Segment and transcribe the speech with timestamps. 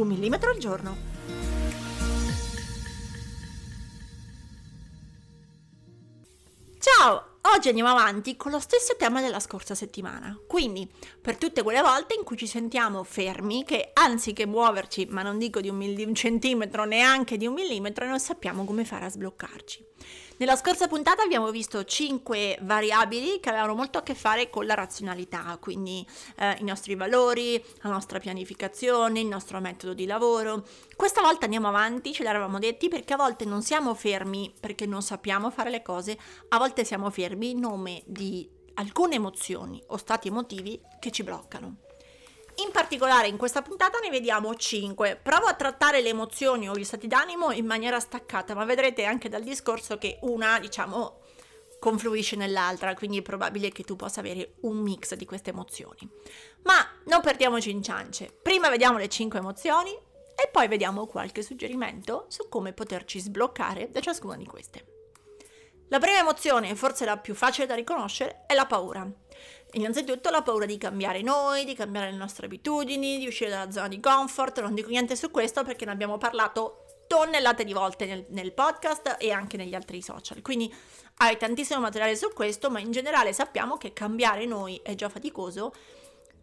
[0.00, 0.96] Un millimetro al giorno.
[6.78, 7.28] Ciao!
[7.54, 10.88] Oggi andiamo avanti con lo stesso tema della scorsa settimana, quindi
[11.20, 15.60] per tutte quelle volte in cui ci sentiamo fermi, che anziché muoverci, ma non dico
[15.60, 19.10] di un, mill- di un centimetro, neanche di un millimetro, non sappiamo come fare a
[19.10, 19.86] sbloccarci.
[20.40, 24.72] Nella scorsa puntata abbiamo visto 5 variabili che avevano molto a che fare con la
[24.72, 26.02] razionalità, quindi
[26.38, 30.64] eh, i nostri valori, la nostra pianificazione, il nostro metodo di lavoro.
[30.96, 35.02] Questa volta andiamo avanti, ce l'eravamo detti, perché a volte non siamo fermi perché non
[35.02, 36.16] sappiamo fare le cose,
[36.48, 41.89] a volte siamo fermi in nome di alcune emozioni o stati emotivi che ci bloccano.
[42.64, 45.20] In particolare in questa puntata ne vediamo 5.
[45.22, 49.30] Provo a trattare le emozioni o gli stati d'animo in maniera staccata, ma vedrete anche
[49.30, 51.20] dal discorso che una, diciamo,
[51.78, 56.06] confluisce nell'altra, quindi è probabile che tu possa avere un mix di queste emozioni.
[56.64, 58.30] Ma non perdiamoci in ciance.
[58.42, 64.00] Prima vediamo le 5 emozioni e poi vediamo qualche suggerimento su come poterci sbloccare da
[64.00, 64.89] ciascuna di queste.
[65.90, 69.04] La prima emozione, forse la più facile da riconoscere, è la paura.
[69.72, 73.88] Innanzitutto la paura di cambiare noi, di cambiare le nostre abitudini, di uscire dalla zona
[73.88, 74.60] di comfort.
[74.60, 79.16] Non dico niente su questo perché ne abbiamo parlato tonnellate di volte nel, nel, podcast
[79.18, 80.42] e anche negli altri social.
[80.42, 80.72] Quindi
[81.16, 85.74] hai tantissimo materiale su questo, ma in generale sappiamo che cambiare noi è già faticoso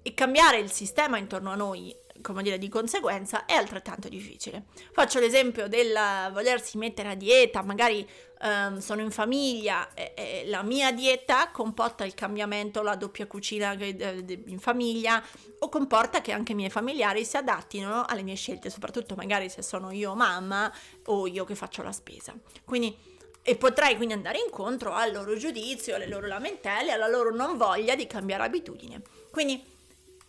[0.02, 4.66] e cambiare il sistema intorno a noi, come dire, di conseguenza è altrettanto difficile.
[4.92, 5.94] Faccio l'esempio del
[6.32, 8.08] volersi mettere a dieta, magari
[8.42, 13.74] um, sono in famiglia e, e, la mia dieta comporta il cambiamento, la doppia cucina
[13.74, 15.24] in famiglia
[15.60, 19.62] o comporta che anche i miei familiari si adattino alle mie scelte, soprattutto magari se
[19.62, 20.72] sono io mamma
[21.06, 22.34] o io che faccio la spesa.
[22.64, 23.16] Quindi
[23.50, 27.96] e potrei quindi andare incontro al loro giudizio, alle loro lamentele, alla loro non voglia
[27.96, 29.02] di cambiare abitudine.
[29.32, 29.64] Quindi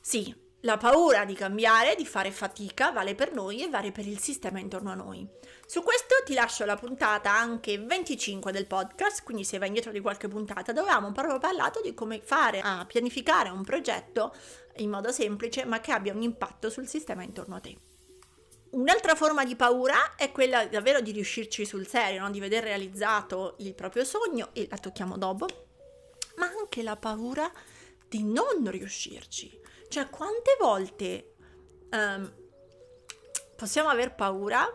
[0.01, 0.33] sì,
[0.63, 4.59] la paura di cambiare, di fare fatica, vale per noi e vale per il sistema
[4.59, 5.25] intorno a noi.
[5.65, 10.01] Su questo ti lascio la puntata anche 25 del podcast, quindi se vai indietro di
[10.01, 14.35] qualche puntata, dove avevamo proprio parlato di come fare a pianificare un progetto
[14.77, 17.77] in modo semplice ma che abbia un impatto sul sistema intorno a te.
[18.71, 22.31] Un'altra forma di paura è quella davvero di riuscirci sul serio, no?
[22.31, 25.47] di vedere realizzato il proprio sogno, e la tocchiamo dopo,
[26.37, 27.51] ma anche la paura
[28.09, 29.59] di non riuscirci
[29.89, 31.35] cioè, quante volte
[31.91, 32.33] um,
[33.57, 34.67] possiamo aver paura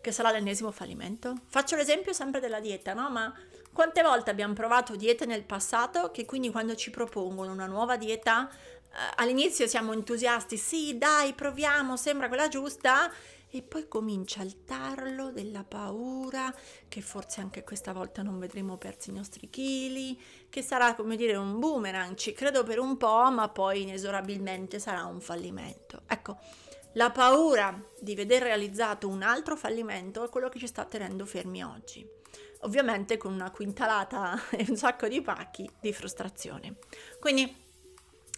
[0.00, 1.34] che sarà l'ennesimo fallimento?
[1.46, 3.08] Faccio l'esempio sempre della dieta, no?
[3.08, 3.32] Ma
[3.72, 8.50] quante volte abbiamo provato diete nel passato che quindi quando ci propongono una nuova dieta
[8.50, 13.10] eh, all'inizio siamo entusiasti, sì dai proviamo, sembra quella giusta
[13.54, 16.52] e poi comincia il tarlo della paura
[16.88, 20.18] che forse anche questa volta non vedremo persi i nostri chili,
[20.48, 25.04] che sarà come dire un boomerang, ci credo per un po', ma poi inesorabilmente sarà
[25.04, 26.02] un fallimento.
[26.06, 26.38] Ecco,
[26.94, 31.62] la paura di vedere realizzato un altro fallimento è quello che ci sta tenendo fermi
[31.62, 32.06] oggi.
[32.60, 36.76] Ovviamente con una quintalata e un sacco di pacchi di frustrazione.
[37.20, 37.61] Quindi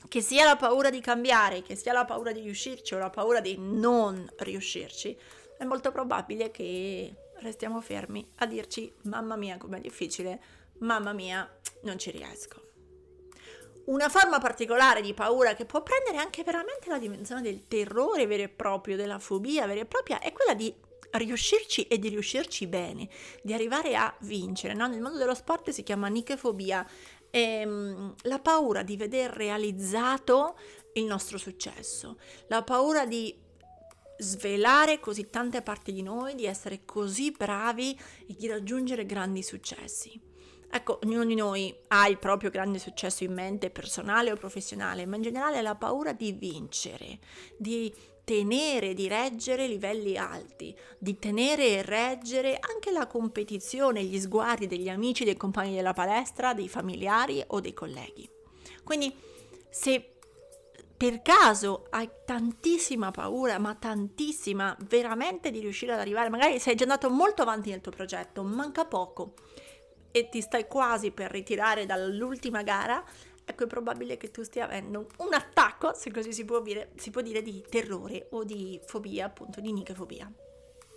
[0.09, 3.41] che sia la paura di cambiare, che sia la paura di riuscirci o la paura
[3.41, 5.17] di non riuscirci,
[5.59, 10.41] è molto probabile che restiamo fermi a dirci mamma mia com'è difficile,
[10.79, 11.49] mamma mia
[11.83, 12.63] non ci riesco.
[13.87, 18.45] Una forma particolare di paura che può prendere anche veramente la dimensione del terrore vero
[18.45, 20.75] e proprio, della fobia vera e propria, è quella di
[21.13, 23.09] riuscirci e di riuscirci bene,
[23.43, 24.73] di arrivare a vincere.
[24.73, 24.87] No?
[24.87, 26.87] Nel mondo dello sport si chiama nichefobia
[27.35, 30.57] ehm, la paura di veder realizzato
[30.95, 33.37] il nostro successo, la paura di
[34.17, 37.99] svelare così tante parti di noi, di essere così bravi
[38.29, 40.21] e di raggiungere grandi successi.
[40.71, 45.17] Ecco, ognuno di noi ha il proprio grande successo in mente, personale o professionale, ma
[45.17, 47.19] in generale la paura di vincere,
[47.57, 47.93] di
[48.25, 54.89] tenere, di reggere livelli alti, di tenere e reggere anche la competizione, gli sguardi degli
[54.89, 58.29] amici, dei compagni della palestra, dei familiari o dei colleghi.
[58.83, 59.15] Quindi
[59.69, 60.15] se
[60.97, 66.85] per caso hai tantissima paura, ma tantissima, veramente di riuscire ad arrivare, magari sei già
[66.85, 69.35] andato molto avanti nel tuo progetto, manca poco
[70.11, 73.05] e ti stai quasi per ritirare dall'ultima gara,
[73.45, 77.11] ecco è probabile che tu stia avendo un attacco, se così si può dire, si
[77.11, 80.31] può dire di terrore o di fobia, appunto di nicefobia.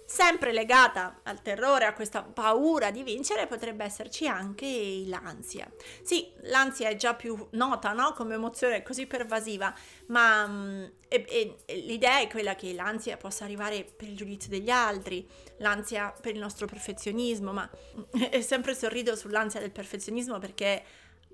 [0.10, 5.70] Sempre legata al terrore, a questa paura di vincere, potrebbe esserci anche l'ansia.
[6.02, 8.14] Sì, l'ansia è già più nota, no?
[8.14, 11.26] Come emozione così pervasiva, ma mm, e,
[11.66, 15.28] e, l'idea è quella che l'ansia possa arrivare per il giudizio degli altri,
[15.58, 17.70] l'ansia per il nostro perfezionismo, ma
[18.30, 20.84] è sempre sorrido sull'ansia del perfezionismo perché,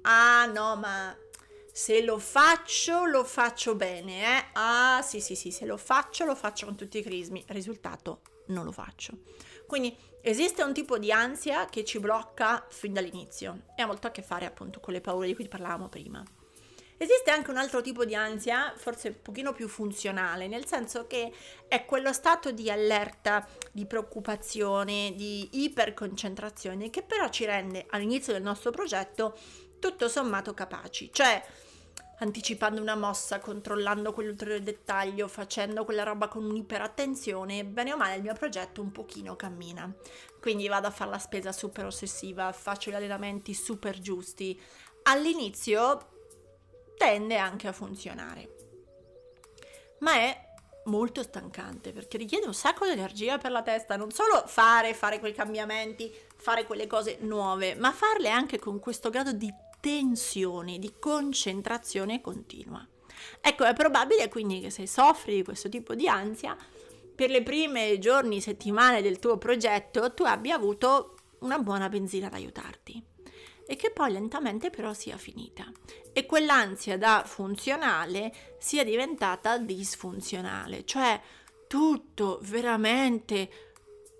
[0.03, 1.15] ah no, ma
[1.71, 4.45] se lo faccio, lo faccio bene, eh?
[4.53, 7.43] Ah sì sì sì, se lo faccio, lo faccio con tutti i crismi.
[7.47, 9.17] Risultato, non lo faccio.
[9.65, 14.11] Quindi esiste un tipo di ansia che ci blocca fin dall'inizio e ha molto a
[14.11, 16.23] che fare appunto con le paure di cui parlavamo prima.
[16.97, 21.33] Esiste anche un altro tipo di ansia, forse un pochino più funzionale, nel senso che
[21.67, 28.43] è quello stato di allerta, di preoccupazione, di iperconcentrazione che però ci rende all'inizio del
[28.43, 29.37] nostro progetto
[29.83, 31.43] tutto sommato capaci, cioè
[32.19, 38.21] anticipando una mossa, controllando quell'ulteriore dettaglio, facendo quella roba con un'iperattenzione, bene o male il
[38.21, 39.93] mio progetto un pochino cammina.
[40.39, 44.57] Quindi vado a fare la spesa super ossessiva, faccio gli allenamenti super giusti.
[45.03, 46.11] All'inizio
[46.95, 48.55] tende anche a funzionare.
[49.99, 50.51] Ma è
[50.85, 55.19] molto stancante perché richiede un sacco di energia per la testa, non solo fare, fare
[55.19, 59.51] quei cambiamenti, fare quelle cose nuove, ma farle anche con questo grado di
[59.83, 62.87] tensione, di concentrazione continua.
[63.41, 66.55] Ecco, è probabile quindi che se soffri di questo tipo di ansia,
[67.13, 72.33] per le prime giorni, settimane del tuo progetto, tu abbia avuto una buona benzina ad
[72.33, 73.03] aiutarti
[73.65, 75.69] e che poi lentamente però sia finita
[76.13, 81.19] e quell'ansia da funzionale sia diventata disfunzionale, cioè
[81.67, 83.49] tutto veramente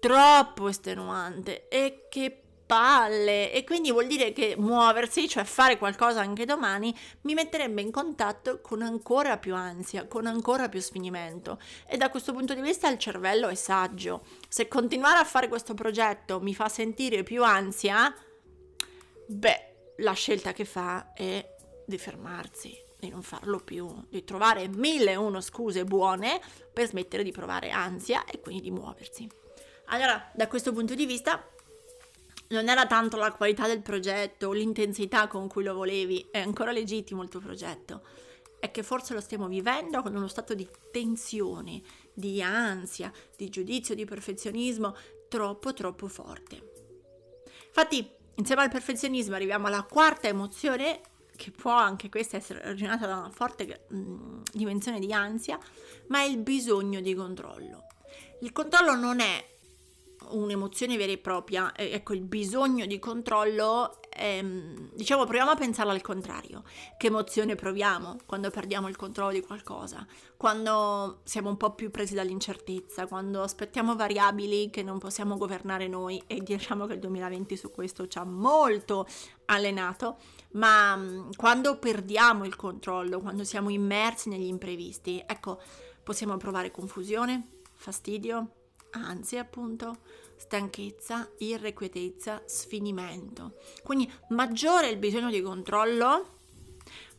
[0.01, 6.45] troppo estenuante e che palle e quindi vuol dire che muoversi, cioè fare qualcosa anche
[6.45, 12.09] domani, mi metterebbe in contatto con ancora più ansia, con ancora più sfinimento e da
[12.09, 14.25] questo punto di vista il cervello è saggio.
[14.47, 18.13] Se continuare a fare questo progetto mi fa sentire più ansia,
[19.27, 21.45] beh, la scelta che fa è
[21.85, 26.39] di fermarsi, di non farlo più, di trovare mille e uno scuse buone
[26.71, 29.29] per smettere di provare ansia e quindi di muoversi.
[29.87, 31.45] Allora, da questo punto di vista,
[32.49, 36.71] non era tanto la qualità del progetto o l'intensità con cui lo volevi, è ancora
[36.71, 38.03] legittimo il tuo progetto,
[38.59, 41.81] è che forse lo stiamo vivendo con uno stato di tensione,
[42.13, 44.95] di ansia, di giudizio, di perfezionismo
[45.27, 46.71] troppo troppo forte.
[47.65, 51.01] Infatti, insieme al perfezionismo arriviamo alla quarta emozione
[51.35, 55.57] che può anche questa essere originata da una forte mh, dimensione di ansia,
[56.07, 57.87] ma è il bisogno di controllo.
[58.41, 59.52] Il controllo non è
[60.29, 66.01] un'emozione vera e propria, ecco il bisogno di controllo, ehm, diciamo proviamo a pensarlo al
[66.01, 66.63] contrario,
[66.97, 70.05] che emozione proviamo quando perdiamo il controllo di qualcosa,
[70.37, 76.21] quando siamo un po' più presi dall'incertezza, quando aspettiamo variabili che non possiamo governare noi.
[76.27, 79.07] E diciamo che il 2020 su questo ci ha molto
[79.45, 80.17] allenato,
[80.51, 85.61] ma mm, quando perdiamo il controllo, quando siamo immersi negli imprevisti, ecco,
[86.03, 88.62] possiamo provare confusione, fastidio,
[88.93, 89.97] ansia appunto,
[90.37, 93.57] stanchezza, irrequietezza, sfinimento.
[93.83, 96.39] Quindi maggiore il bisogno di controllo,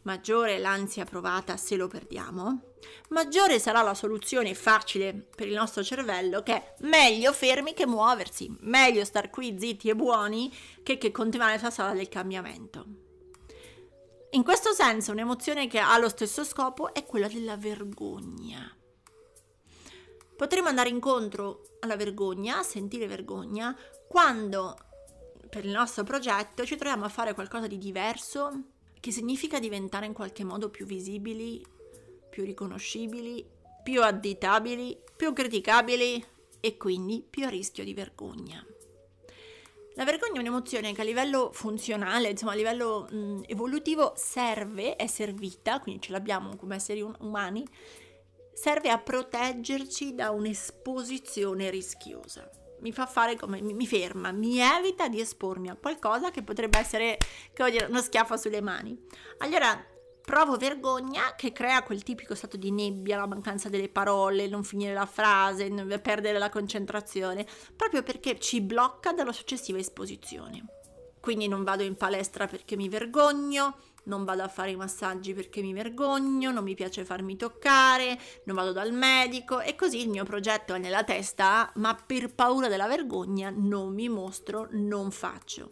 [0.03, 2.75] maggiore l'ansia provata se lo perdiamo,
[3.09, 8.55] maggiore sarà la soluzione facile per il nostro cervello che è meglio fermi che muoversi,
[8.61, 10.53] meglio star qui zitti e buoni
[10.83, 12.85] che, che continuare sulla strada del cambiamento.
[14.31, 18.77] In questo senso un'emozione che ha lo stesso scopo è quella della vergogna.
[20.37, 23.77] Potremmo andare incontro alla vergogna, sentire vergogna,
[24.09, 24.77] quando
[25.49, 28.51] per il nostro progetto ci troviamo a fare qualcosa di diverso,
[28.99, 31.65] che significa diventare in qualche modo più visibili,
[32.31, 33.47] più riconoscibili,
[33.83, 36.25] più additabili, più criticabili
[36.59, 38.65] e quindi più a rischio di vergogna.
[39.97, 45.07] La vergogna è un'emozione che a livello funzionale, insomma a livello mh, evolutivo serve, è
[45.07, 47.65] servita, quindi ce l'abbiamo come esseri um- umani,
[48.55, 52.49] serve a proteggerci da un'esposizione rischiosa.
[52.81, 57.19] Mi fa fare come mi ferma, mi evita di espormi a qualcosa che potrebbe essere,
[57.53, 58.99] che dire, uno schiaffo sulle mani.
[59.39, 59.83] Allora,
[60.21, 64.93] provo vergogna che crea quel tipico stato di nebbia, la mancanza delle parole, non finire
[64.93, 65.71] la frase,
[66.01, 70.65] perdere la concentrazione, proprio perché ci blocca dalla successiva esposizione.
[71.21, 75.61] Quindi non vado in palestra perché mi vergogno, non vado a fare i massaggi perché
[75.63, 80.25] mi vergogno, non mi piace farmi toccare, non vado dal medico e così il mio
[80.25, 85.69] progetto è nella testa, ma per paura della vergogna non mi mostro, non faccio.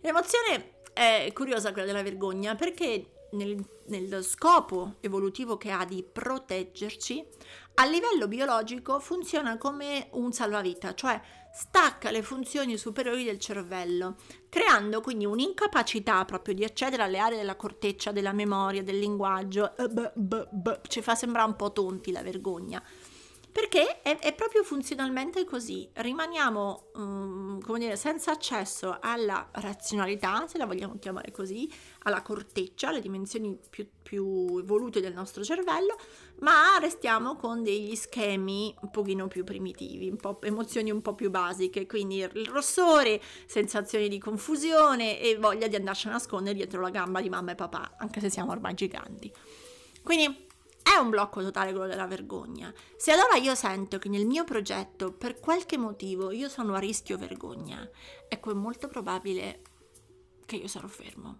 [0.00, 3.56] L'emozione è curiosa quella della vergogna perché nel,
[3.86, 7.26] nello scopo evolutivo che ha di proteggerci,
[7.74, 11.20] a livello biologico funziona come un salvavita, cioè
[11.56, 14.16] stacca le funzioni superiori del cervello,
[14.48, 19.76] creando quindi un'incapacità proprio di accedere alle aree della corteccia, della memoria, del linguaggio.
[19.76, 22.82] Eh, ci fa sembrare un po' tonti la vergogna.
[23.54, 30.58] Perché è, è proprio funzionalmente così, rimaniamo um, come dire, senza accesso alla razionalità, se
[30.58, 31.70] la vogliamo chiamare così,
[32.00, 35.96] alla corteccia, alle dimensioni più, più evolute del nostro cervello,
[36.40, 41.30] ma restiamo con degli schemi un pochino più primitivi, un po' emozioni un po' più
[41.30, 46.90] basiche, quindi il rossore, sensazioni di confusione e voglia di andarci a nascondere dietro la
[46.90, 49.32] gamba di mamma e papà, anche se siamo ormai giganti.
[50.02, 50.43] Quindi
[50.84, 52.72] è un blocco totale quello della vergogna.
[52.96, 57.16] Se allora io sento che nel mio progetto per qualche motivo io sono a rischio
[57.16, 57.88] vergogna,
[58.28, 59.62] ecco è molto probabile
[60.44, 61.38] che io sarò fermo.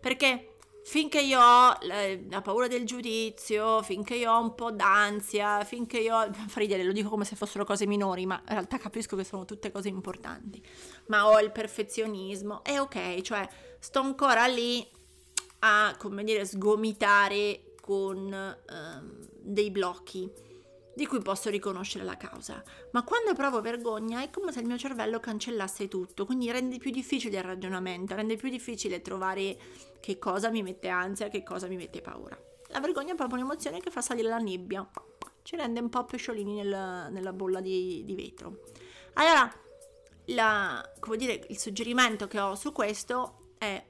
[0.00, 5.98] Perché finché io ho la paura del giudizio, finché io ho un po' d'ansia, finché
[5.98, 6.32] io ho...
[6.46, 9.44] fa ridere, lo dico come se fossero cose minori, ma in realtà capisco che sono
[9.44, 10.64] tutte cose importanti.
[11.08, 13.46] Ma ho il perfezionismo, è ok, cioè
[13.80, 14.88] sto ancora lì
[15.60, 20.30] a, come dire, sgomitare con ehm, dei blocchi
[20.94, 22.62] di cui posso riconoscere la causa.
[22.90, 26.90] Ma quando provo vergogna è come se il mio cervello cancellasse tutto, quindi rende più
[26.90, 29.56] difficile il ragionamento, rende più difficile trovare
[30.00, 32.38] che cosa mi mette ansia, che cosa mi mette paura.
[32.66, 34.86] La vergogna è proprio un'emozione che fa salire la nebbia,
[35.42, 38.64] ci rende un po' pesciolini nel, nella bolla di, di vetro.
[39.14, 39.50] Allora,
[40.26, 43.82] la, come dire, il suggerimento che ho su questo è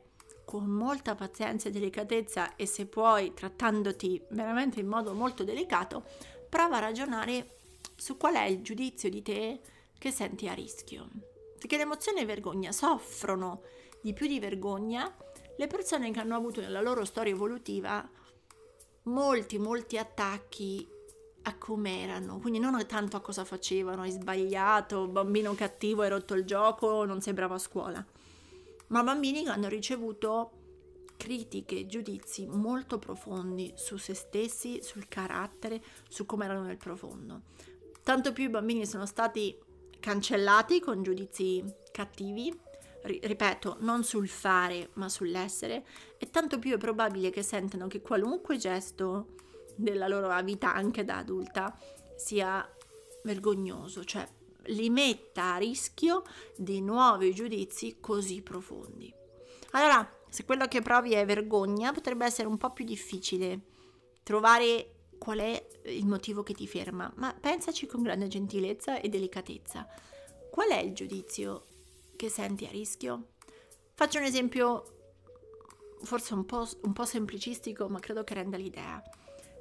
[0.48, 6.04] con molta pazienza e delicatezza e se puoi trattandoti veramente in modo molto delicato,
[6.48, 7.58] prova a ragionare
[7.94, 9.60] su qual è il giudizio di te
[9.98, 11.06] che senti a rischio.
[11.58, 13.60] Perché l'emozione e vergogna soffrono
[14.00, 15.14] di più di vergogna.
[15.58, 18.08] Le persone che hanno avuto nella loro storia evolutiva
[19.02, 20.88] molti, molti attacchi
[21.42, 26.32] a come erano, quindi non tanto a cosa facevano, hai sbagliato, bambino cattivo, hai rotto
[26.32, 28.06] il gioco, non sei bravo a scuola
[28.88, 30.52] ma bambini che hanno ricevuto
[31.16, 37.42] critiche giudizi molto profondi su se stessi, sul carattere, su come erano nel profondo.
[38.02, 39.56] Tanto più i bambini sono stati
[40.00, 42.56] cancellati con giudizi cattivi,
[43.02, 45.84] ripeto, non sul fare ma sull'essere,
[46.16, 49.34] e tanto più è probabile che sentano che qualunque gesto
[49.74, 51.76] della loro vita, anche da adulta,
[52.16, 52.66] sia
[53.24, 54.26] vergognoso, cioè
[54.68, 56.22] li metta a rischio
[56.56, 59.12] di nuovi giudizi così profondi.
[59.72, 63.60] Allora, se quello che provi è vergogna, potrebbe essere un po' più difficile
[64.22, 69.86] trovare qual è il motivo che ti ferma, ma pensaci con grande gentilezza e delicatezza.
[70.50, 71.64] Qual è il giudizio
[72.16, 73.28] che senti a rischio?
[73.94, 74.94] Faccio un esempio
[76.02, 79.02] forse un po', un po semplicistico, ma credo che renda l'idea.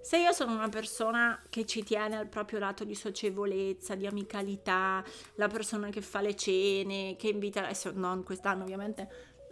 [0.07, 5.03] Se io sono una persona che ci tiene al proprio lato di socievolezza, di amicalità,
[5.35, 9.05] la persona che fa le cene, che invita, adesso non quest'anno ovviamente,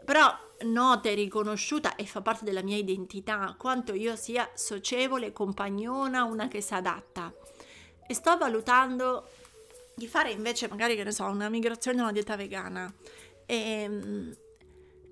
[0.05, 6.23] però nota e riconosciuta e fa parte della mia identità, quanto io sia socievole, compagnona,
[6.23, 7.33] una che si adatta.
[8.07, 9.27] E sto valutando
[9.93, 12.89] di fare invece magari, che ne so, una migrazione a una dieta vegana.
[13.45, 14.35] E, ehm,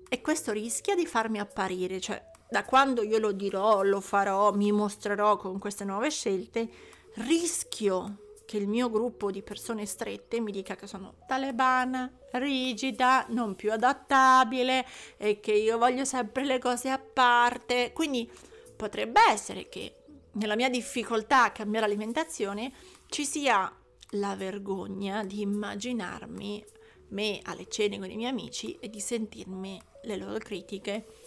[0.08, 4.70] e questo rischia di farmi apparire, cioè da quando io lo dirò, lo farò, mi
[4.70, 6.68] mostrerò con queste nuove scelte,
[7.14, 13.56] rischio che il mio gruppo di persone strette mi dica che sono talebana, rigida, non
[13.56, 17.90] più adattabile e che io voglio sempre le cose a parte.
[17.92, 18.30] Quindi
[18.76, 19.96] potrebbe essere che
[20.34, 22.72] nella mia difficoltà a cambiare alimentazione
[23.08, 23.68] ci sia
[24.10, 26.64] la vergogna di immaginarmi
[27.08, 31.23] me alle cene con i miei amici e di sentirmi le loro critiche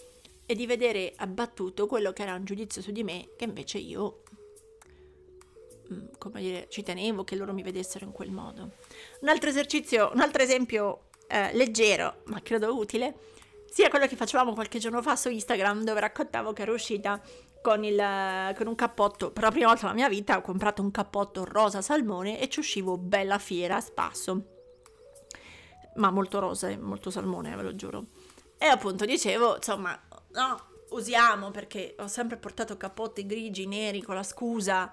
[0.50, 4.22] e di vedere abbattuto quello che era un giudizio su di me che invece io
[5.92, 8.70] mm, come dire, ci tenevo che loro mi vedessero in quel modo.
[9.20, 13.14] Un altro esercizio, un altro esempio eh, leggero, ma credo utile,
[13.66, 17.20] sia quello che facevamo qualche giorno fa su Instagram, dove raccontavo che ero uscita
[17.60, 20.90] con, il, con un cappotto, per la prima volta nella mia vita ho comprato un
[20.90, 24.44] cappotto rosa salmone e ci uscivo bella fiera a spasso,
[25.96, 28.06] ma molto rosa e molto salmone, ve lo giuro.
[28.60, 34.22] E appunto dicevo, insomma, no, usiamo perché ho sempre portato cappotti grigi, neri con la
[34.22, 34.90] scusa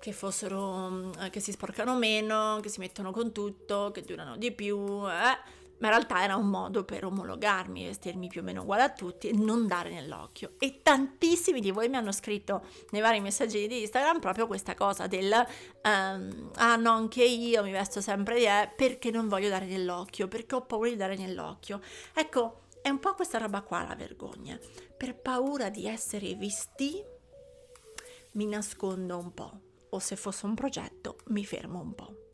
[0.00, 4.52] che fossero, mm, che si sporcano meno, che si mettono con tutto, che durano di
[4.52, 4.76] più,
[5.08, 5.56] eh?
[5.78, 9.28] ma in realtà era un modo per omologarmi, vestirmi più o meno uguale a tutti
[9.28, 10.52] e non dare nell'occhio.
[10.58, 15.06] E tantissimi di voi mi hanno scritto nei vari messaggi di Instagram proprio questa cosa
[15.06, 15.32] del
[15.84, 20.26] um, ah no, anche io mi vesto sempre di eh, perché non voglio dare nell'occhio,
[20.28, 21.80] perché ho paura di dare nell'occhio.
[22.12, 24.58] Ecco, È un po' questa roba qua la vergogna.
[24.96, 27.02] Per paura di essere visti,
[28.32, 29.60] mi nascondo un po'.
[29.90, 32.28] O se fosse un progetto, mi fermo un po'.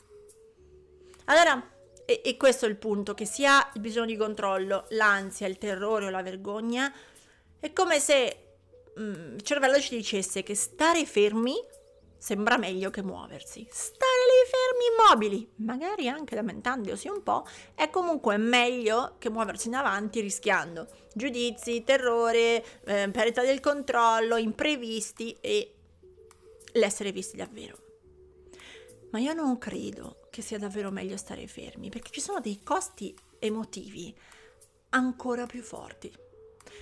[1.27, 1.71] Allora,
[2.05, 6.07] e, e questo è il punto, che sia il bisogno di controllo, l'ansia, il terrore
[6.07, 6.93] o la vergogna,
[7.59, 8.57] è come se
[8.99, 11.55] mm, il cervello ci dicesse che stare fermi
[12.19, 13.67] sembra meglio che muoversi.
[13.71, 14.14] Stare
[14.45, 20.89] fermi immobili, magari anche lamentandosi un po', è comunque meglio che muoversi in avanti rischiando
[21.15, 25.75] giudizi, terrore, eh, perdita del controllo, imprevisti e
[26.73, 27.79] l'essere visti davvero.
[29.11, 33.17] Ma io non credo che sia davvero meglio stare fermi, perché ci sono dei costi
[33.39, 34.15] emotivi
[34.91, 36.13] ancora più forti.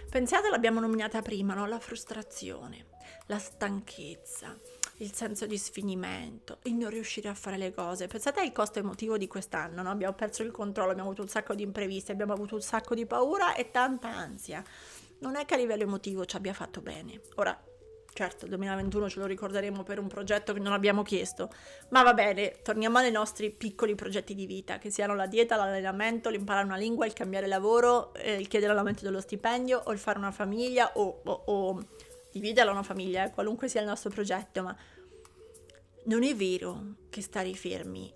[0.08, 1.66] Pensate, l'abbiamo nominata prima, no?
[1.66, 2.86] La frustrazione,
[3.26, 4.58] la stanchezza,
[5.02, 8.06] il senso di sfinimento, il non riuscire a fare le cose.
[8.06, 9.90] Pensate al costo emotivo di quest'anno, no?
[9.90, 13.04] abbiamo perso il controllo, abbiamo avuto un sacco di imprevisti, abbiamo avuto un sacco di
[13.04, 14.62] paura e tanta ansia.
[15.18, 17.20] Non è che a livello emotivo ci abbia fatto bene.
[17.36, 17.60] Ora,
[18.12, 21.50] certo, il 2021 ce lo ricorderemo per un progetto che non abbiamo chiesto,
[21.90, 26.30] ma va bene, torniamo ai nostri piccoli progetti di vita, che siano la dieta, l'allenamento,
[26.30, 30.18] l'imparare una lingua, il cambiare lavoro, eh, il chiedere l'aumento dello stipendio o il fare
[30.18, 31.86] una famiglia o, o, o
[32.32, 34.76] dividerla una famiglia, qualunque sia il nostro progetto, ma
[36.04, 38.12] non è vero che stare fermi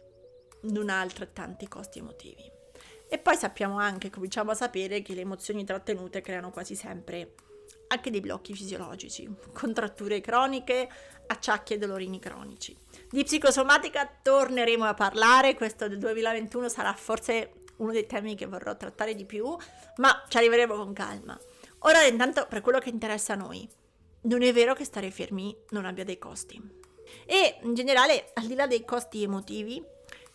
[0.62, 2.50] non ha altrettanti costi emotivi.
[3.08, 7.34] E poi sappiamo anche, cominciamo a sapere, che le emozioni trattenute creano quasi sempre
[7.88, 10.88] anche dei blocchi fisiologici, contratture croniche,
[11.28, 12.76] acciacchi e dolorini cronici.
[13.08, 18.76] Di psicosomatica torneremo a parlare, questo del 2021 sarà forse uno dei temi che vorrò
[18.76, 19.56] trattare di più,
[19.96, 21.38] ma ci arriveremo con calma.
[21.80, 23.68] Ora intanto per quello che interessa a noi,
[24.22, 26.60] non è vero che stare fermi non abbia dei costi.
[27.24, 29.82] E in generale, al di là dei costi emotivi,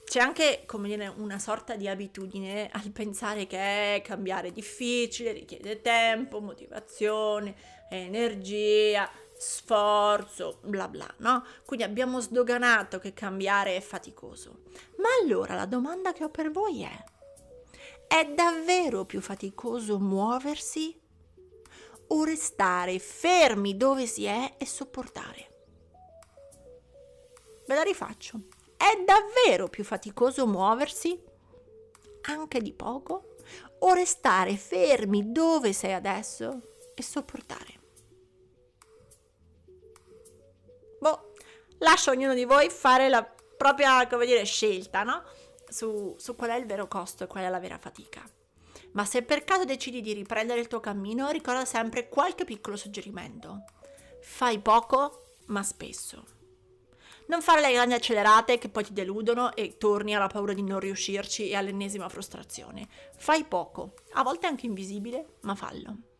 [0.03, 5.81] c'è anche, come dire, una sorta di abitudine al pensare che cambiare è difficile, richiede
[5.81, 7.55] tempo, motivazione,
[7.89, 11.45] energia, sforzo, bla bla, no?
[11.65, 14.63] Quindi abbiamo sdoganato che cambiare è faticoso.
[14.97, 17.03] Ma allora la domanda che ho per voi è:
[18.07, 21.00] è davvero più faticoso muoversi
[22.13, 25.49] o restare fermi dove si è e sopportare?
[27.65, 28.41] Ve la rifaccio.
[28.75, 31.21] È davvero più faticoso muoversi,
[32.23, 33.35] anche di poco,
[33.79, 37.79] o restare fermi dove sei adesso e sopportare?
[40.99, 41.33] Boh,
[41.79, 45.23] lascio ognuno di voi fare la propria, come dire, scelta, no?
[45.69, 48.21] Su, su qual è il vero costo e qual è la vera fatica.
[48.93, 53.63] Ma se per caso decidi di riprendere il tuo cammino, ricorda sempre qualche piccolo suggerimento.
[54.21, 56.25] Fai poco, ma spesso.
[57.27, 60.79] Non fare le grandi accelerate che poi ti deludono e torni alla paura di non
[60.79, 62.89] riuscirci e all'ennesima frustrazione.
[63.15, 66.10] Fai poco, a volte anche invisibile, ma fallo.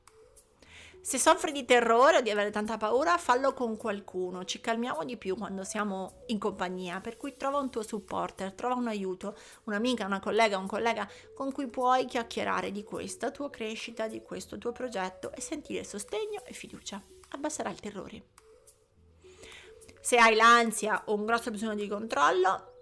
[1.03, 4.45] Se soffri di terrore o di avere tanta paura, fallo con qualcuno.
[4.45, 8.75] Ci calmiamo di più quando siamo in compagnia, per cui trova un tuo supporter, trova
[8.75, 14.07] un aiuto, un'amica, una collega, un collega con cui puoi chiacchierare di questa tua crescita,
[14.07, 17.01] di questo tuo progetto e sentire sostegno e fiducia.
[17.29, 18.23] Abbasserà il terrore.
[20.01, 22.73] Se hai l'ansia o un grosso bisogno di controllo,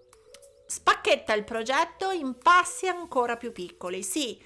[0.66, 4.04] spacchetta il progetto in passi ancora più piccoli.
[4.04, 4.40] Sì,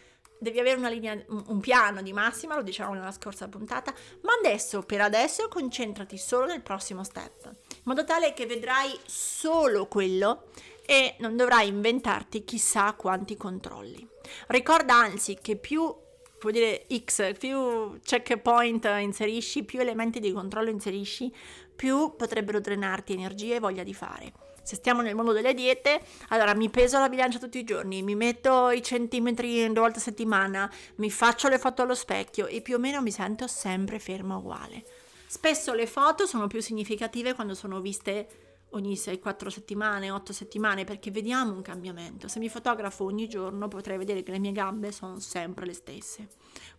[0.43, 4.83] devi avere una linea, un piano di massima, lo dicevamo nella scorsa puntata, ma adesso,
[4.83, 10.49] per adesso, concentrati solo nel prossimo step, in modo tale che vedrai solo quello
[10.85, 14.07] e non dovrai inventarti chissà quanti controlli.
[14.47, 15.91] Ricorda anzi che più
[16.37, 21.33] può dire X, più checkpoint inserisci, più elementi di controllo inserisci,
[21.75, 24.31] più potrebbero drenarti energia e voglia di fare
[24.63, 28.15] se stiamo nel mondo delle diete, allora mi peso la bilancia tutti i giorni, mi
[28.15, 32.75] metto i centimetri due volte a settimana, mi faccio le foto allo specchio e più
[32.75, 34.83] o meno mi sento sempre ferma uguale.
[35.27, 38.27] Spesso le foto sono più significative quando sono viste
[38.73, 42.27] ogni 6-4 settimane, 8 settimane, perché vediamo un cambiamento.
[42.27, 46.27] Se mi fotografo ogni giorno potrei vedere che le mie gambe sono sempre le stesse.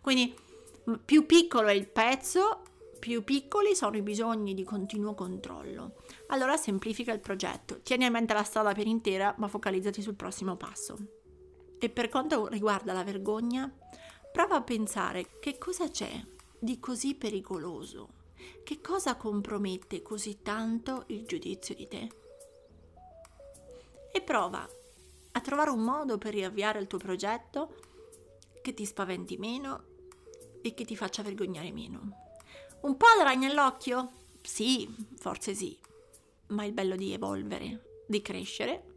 [0.01, 0.33] Quindi
[1.03, 2.61] più piccolo è il pezzo
[3.05, 5.97] più piccoli sono i bisogni di continuo controllo.
[6.29, 10.55] Allora semplifica il progetto, tieni a mente la strada per intera, ma focalizzati sul prossimo
[10.55, 10.97] passo.
[11.77, 13.71] E per quanto riguarda la vergogna,
[14.31, 16.19] prova a pensare che cosa c'è
[16.57, 18.09] di così pericoloso,
[18.63, 22.09] che cosa compromette così tanto il giudizio di te.
[24.11, 24.67] E prova
[25.33, 27.75] a trovare un modo per riavviare il tuo progetto
[28.63, 29.83] che ti spaventi meno
[30.63, 32.23] e che ti faccia vergognare meno.
[32.81, 34.11] Un po' il ragno nell'occhio?
[34.41, 35.77] Sì, forse sì,
[36.47, 38.93] ma il bello di evolvere, di crescere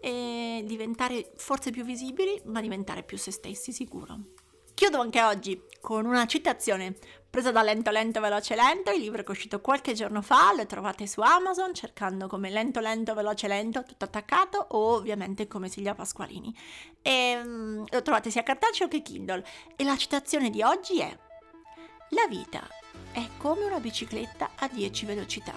[0.00, 4.18] e diventare forse più visibili, ma diventare più se stessi sicuro.
[4.74, 6.94] Chiudo anche oggi con una citazione
[7.28, 10.66] presa da Lento Lento Veloce Lento, il libro che è uscito qualche giorno fa, lo
[10.66, 15.94] trovate su Amazon cercando come Lento Lento Veloce Lento, tutto attaccato, o ovviamente come Silvia
[15.94, 16.56] Pasqualini.
[17.02, 19.44] E, um, lo trovate sia cartaceo che Kindle.
[19.74, 21.18] E la citazione di oggi è
[22.10, 22.66] La vita
[23.12, 25.54] è come una bicicletta a 10 velocità.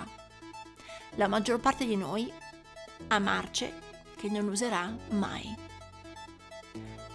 [1.16, 2.32] La maggior parte di noi
[3.08, 3.74] ha marce
[4.18, 5.56] che non userà mai.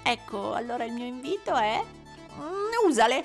[0.03, 1.83] Ecco, allora il mio invito è...
[2.39, 3.25] Mm, usale!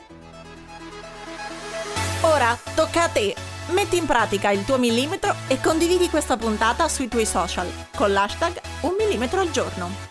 [2.21, 3.35] Ora tocca a te.
[3.69, 8.59] Metti in pratica il tuo millimetro e condividi questa puntata sui tuoi social con l'hashtag
[8.81, 10.10] un millimetro al giorno.